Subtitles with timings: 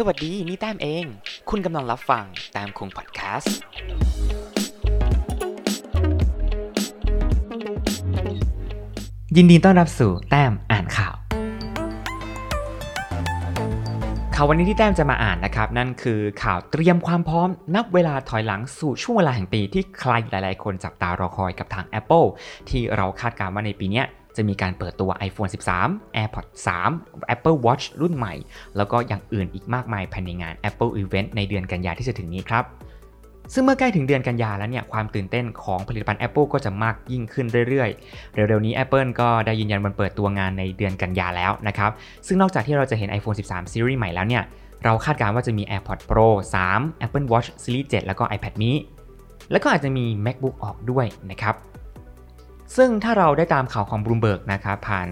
[0.00, 1.04] สวัสดีนี่แต้มเอง
[1.50, 3.56] คุณกำลังรับฟังแต้มคงพอดแคสต์
[9.36, 11.14] ยินดีต้อนรับสู่แต้มอ่านข่าว
[14.34, 22.26] ข่าววันนี้ที่แต้มจะมาอ่านนะครับ นั่นคือข่าวเตรียมความพร้อมนับเวลาถอยหลังสู่ช่วงเวลาแห่งปีที่ใครหลาย ๆ คนจับตารอคอยกับทาง Apple
[22.68, 24.02] ที่เราคาดการณ์ว่าในปีนี้
[24.38, 25.50] จะมีการเปิดตัว iPhone
[25.84, 26.50] 13 AirPods
[26.94, 28.34] 3 Apple Watch รุ่นใหม่
[28.76, 32.64] แล้วก็อย่างอื่นอีกมากมายภายในงาน Apple Event ในเดือนกันยาที่จะถึงนี้ครับ
[33.54, 41.90] ซึ่งเมื่อใกล้ถึงเดือนกันยาแล้วเนี่ยความตื่นเต้นของผลิตภัณฑ์ Apple ก็จะมากยิ่งขึ้นเรื่อยๆ เร็วๆนี้ Apple ก็ได้ยืนยันวันเปิดตัวงานในเดือนกันยาแล้วนะครับ
[42.26, 44.42] ซึ่งนอกจากที่เราจะเห็น iPhone 13 Series ใหม่แล้วเนี่ย
[44.84, 46.28] เราคาดการณ์ว่าจะมี AirPods Pro
[46.68, 48.78] 3 Apple Watch Series 7 แล้วก็ iPad mini
[49.50, 51.54] แล้วก็อาจจะมี MacBook ออกด้วยนะครับ
[52.76, 55.08] ซึ่งถ้าเราได้ตามข่าวของ Bloomberg นะครับผ่าน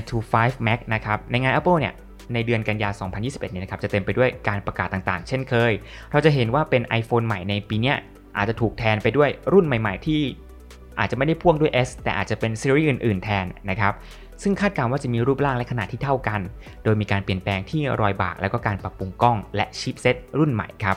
[0.00, 1.94] 925 Mac นะครับในงาน Apple เนี่ย
[2.34, 5.72] ในเดือนกันยา 2021 เนี่ยนะครับจะเต็มไปด้วยการประกาศต่างๆ เช่นเคย
[6.12, 7.94] เราจะเห็นว่าเป็น iPhone ใหม่ในปีนี้
[8.36, 10.20] อาจจะถูกแทนไปด้วยรุ่นใหม่ ๆ ที่
[10.98, 13.92] อาจจะไม่ได้พ่วงด้วย S แต่อาจจะเป็นซีรีส์อื่น ๆ แทนนะครับ
[14.42, 16.40] ซึ่งคาดการณ์ว่าจะมีรูปร่างและขนาดที่เท่ากัน
[16.84, 20.96] โดยมีการเปลี่ยนแปลงที่รอยบากและก็การปรับปรุงกล้องและชิปเซตรุ่นใหม่ครับ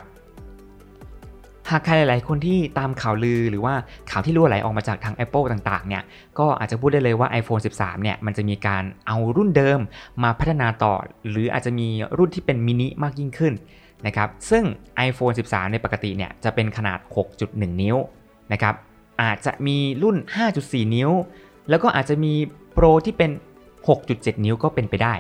[1.71, 3.73] หากใครหลาย ๆ คนที่ตามข่าวลือหรือว่า
[4.11, 6.03] ข่าวที่รั่วไหลออกมาจากทาง Apple ต่าง ๆ เนี่ย
[6.39, 9.79] ก็อาจจะพูดได้เลยว่า iPhone 13 เนี่ย มันจะมีการเอารุ่นเดิม
[10.23, 10.93] มาพัฒนาต่อ
[11.29, 13.53] หรืออาจจะมีรุ่นที่เป็นมินิมากยิ่งขึ้น
[14.05, 14.63] นะครับ ซึ่ง
[15.07, 16.99] iPhone 13 ในปกติเนี่ย จะเป็นขนาด
[17.39, 17.97] 6.1 นิ้ว
[18.53, 18.75] นะครับ
[19.21, 20.17] อาจจะมีรุ่น
[20.55, 21.09] 5.4 นิ้ว
[21.69, 22.33] แล้วก็อาจจะมี
[22.73, 23.31] โปรที่เป็น
[23.87, 25.13] 6.7 นิ้วก็เป็นไปได้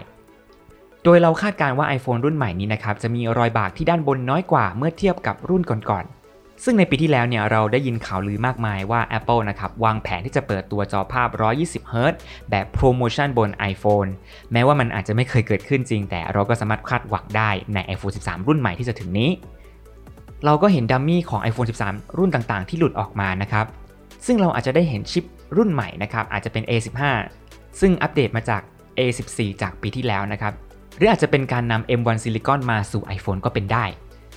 [1.03, 6.18] โดยเราคาดการณ์ว่า iPhone รุ่นใหม่นี้นะครับจะมีรอยบากที่ด้านบนน้อยกว่าเมื่อเทียบกับรุ่นก่อนๆ
[6.63, 11.29] ซึ่งในปีที่แล้วเนี่ยเราได้ยินข่าวลือมากมายว่า Apple นะครับวางแผนที่จะเปิดตัวจอภาพ
[11.61, 12.15] 120 Hz
[12.49, 14.09] แบบโปรโมชั่นบน iPhone
[14.51, 19.29] แม้ว่ามันอาจจะไม่เคยเกิดขึ้นจริง แต่เราก็สามารถคาดหวังได้ใน iPhone 13 รุ่นใหม่ที่จะถึงนี้
[20.45, 23.65] เราก็เห็นดัมมี่ของ iPhone 13 รุ่นต่างๆ ที่หลุดออกมานะครับ
[24.25, 25.23] ซึ่งเราอาจจะได้เห็นชิป
[25.57, 27.01] รุ่นใหม่นะครับอาจจะเป็น A15
[27.79, 28.61] ซึ่งอัปเดตมาจาก
[28.97, 30.53] A14 จากปีที่แล้วนะครับ
[30.97, 33.85] หรืออาจจะเป็นการนำ M1 Silicon มาสู่ iPhone ก็เป็นได้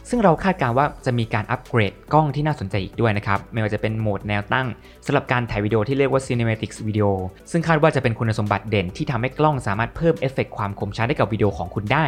[0.08, 4.66] ซึ่งเราคาดการณ์ว่าจะมีการอัปเกรดกล้องที่น่าสนใจอีกด้วยนะครับ ไม่ว่าจะเป็นโหมดแนวตั้ง
[5.06, 7.10] สำหรับการถ่ายวิดีโอที่เรียกว่า Cinematics Video
[7.50, 12.06] ซึ่งคาดว่าจะเป็นคุณสมบัติเด่นที่ทำให้กล้องสามารถเพิ่มเอฟเฟกความคมชัดให้กับวิดีโอของคุณได้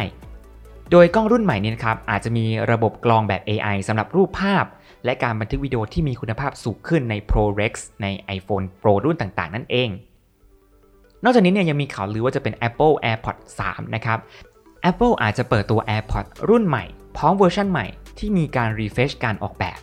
[0.91, 4.65] โดยกล้องรุ่นใหม่นี้นะครับอาจจะมีระบบกรองแบบ AI สำหรับรูปภาพ
[5.05, 8.07] และการบันทึกวิดีโอที่มีคุณภาพสูงขึ้นใน ProRes ใน
[8.37, 9.89] iPhone Pro รุ่นต่างๆ นั่นเอง
[11.23, 14.19] นอกจากนี้เนี่ยยังมีข่าวลือว่าจะเป็น Apple AirPods 3 นะครับ
[14.89, 16.85] Apple อาจจะเปิดตัว AirPods รุ่นใหม่
[17.17, 17.85] พร้อมเวอร์ชันใหม่
[18.17, 19.79] ที่มีการ refresh การออกแบบ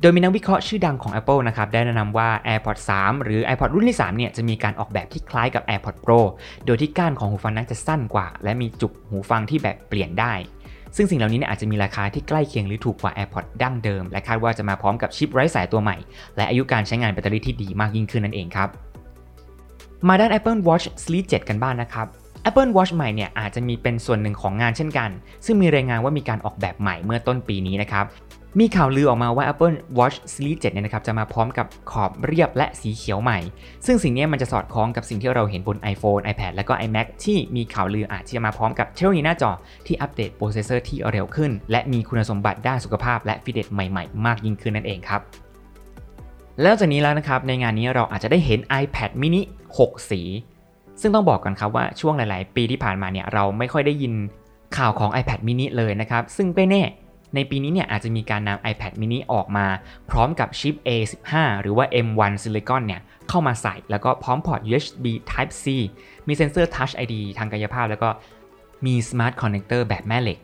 [0.00, 6.20] โดยมีนักวิเคราะห์ชื่อดังของ Apple นะครับได้แนะนำว่า AirPods 3 หรือ AirPods รุ่นที่ 3 เนี่ยจะมีการออกแบบที่คล้ายกับ AirPods Pro
[6.66, 10.32] โดยที่ก้านของหูฟังนั้นจะสั้นกว่า และมีจุกหูฟังที่แบบเปลี่ยนได้
[10.96, 15.96] ซึ่งสิ่งเหล่านี้เนี่ยอาจจะมีราคาที่ใกล้เคียงหรือถูกกว่า AirPods ดั้งเดิม และคาดว่าจะมาพร้อมกับชิปไร้สายตัวใหม่
[16.36, 18.68] และอายุการใช้งานแบตเตอรี่ที่ดีมากยิ่งขึ้นนั่นเองครับ
[20.08, 22.06] มาด้าน Apple Watch Series 7 กันบ้างนะครับ
[22.48, 25.10] Apple Watch ใหม่เนี่ยอาจจะมีเป็นส่วนหนึ่งของงานเช่นกัน
[25.44, 28.04] ซึ่งมีรายงานว่ามีการออกแบบใหม่เมื่อต้นปีนี้นะครับ
[28.60, 33.38] มีข่าวลือออกมาว่า Apple Watch Series 7เนี่ยนะครับจะมาพร้อมกับขอบเรียบและสีเขียวใหม่
[33.86, 39.50] ซึ่งสิ่งนี้มันจะสอดคล้องกับสิ่งที่เราเห็นบน iPhone iPad และก็ iMac ที่มีข่าวลืออาจจะมาพร้อมกับเทคโนโลยีหน้าจอ
[39.86, 45.20] ที่อัปเดตโปรเซสเซอร์ที่เร็วขึ้น และมีคุณสมบัติด้านสุขภาพและฟิตเนสใหม่ๆ มากยิ่งขึ้นนั่นเองครับ
[46.62, 49.42] นอกจากนี้แล้วนะครับในงานนี้เราอาจจะได้เห็น iPad mini
[49.78, 50.20] 6 สี
[51.00, 54.12] ซึ่งต้องบอกกันครับว่าช่วงหลาย ๆ ปีที่ผ่านมาเนี่ยเราไม่ค่อยได้ยิน
[54.76, 56.82] ข่าวของ iPad mini เลยนะครับ ซึ่งไม่แน่
[57.34, 59.66] ในปีนี้เนี่ยอาจจะมีการนำ iPad mini ออกมา
[60.10, 65.64] พร้อมกับชิป A15 หรือว่า M1 Silicon เนี่ยเข้ามาใส่แล้วก็พร้อมพอร์ต USB Type C
[66.26, 68.08] มีเซ็นเซอร์ Touch ID ทางกายภาพ แล้วก็
[68.86, 70.38] มี Smart Connector แบบแม่เหล็ก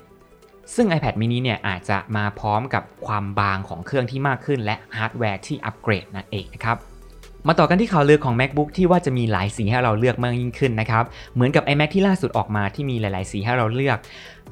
[0.74, 6.76] ซึ่ง iPad mini เนี่ยอาจจะมาพร้อมกับความบางของเครื่องที่มากขึ้น และฮาร์ดแวร์ที่อัปเกรดนั่นเองนะครับ
[7.48, 11.04] มาต่อกันที่ข่าวลือของ MacBook ที่ว่าจะมีหลายสีให้เราเลือกมากยิ่งขึ้นนะครับ
[11.34, 13.98] เหมือนกับ iMac ที่ล่าสุดออกมาที่มีหลาย ๆ สีให้เราเลือก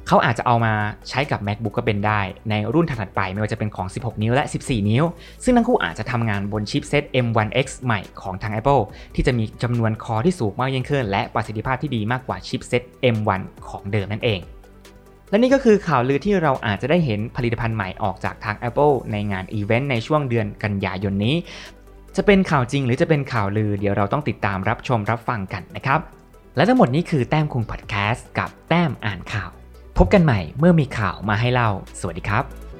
[0.07, 0.73] เขาอาจจะเอามา
[1.09, 5.03] ใช้กับ MacBook ก็เป็นได้ ในรุ่นถัดไปไม่ว่าจะเป็นของ 16 นิ้วและ 14 นิ้ว
[5.43, 8.81] ซึ่งทั้งคู่อาจจะทำงานบนชิปเซต M1X ใหม่ของทาง Apple
[9.15, 12.81] ที่จะมีจำนวนคอที่สูงมากยิ่งขึ้น และประสิทธิภาพที่ดีมากกว่าชิปเซต
[13.15, 14.41] M1 ของเดิมนั่นเอง
[15.29, 21.35] และนี่ก็คือข่าวลือที่เราอาจจะได้เห็นผลิตภัณฑ์ใหม่ออกจากทาง Apple ในงานอีเวนต์ในช่วงเดือนกันยายนนี้
[22.17, 25.99] จะเป็นข่าวจริงหรือจะเป็นข่าวลือ เดี๋ยวเราต้องติดตามรับชมรับฟังกันนะครับ
[26.55, 29.49] และทั้งหมดนี้คือแต้มคุงพอดแคสต์กับแต้มอ่านข่าว
[29.97, 31.69] พบกันใหม่เมื่อมีข่าวมาให้เล่า
[31.99, 32.70] สวัสดีครับ